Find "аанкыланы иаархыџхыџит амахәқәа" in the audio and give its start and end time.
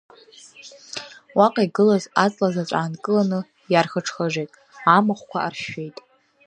2.77-5.39